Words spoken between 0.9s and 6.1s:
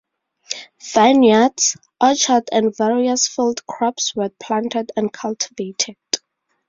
Vineyards, orchards and various field crops were planted and cultivated.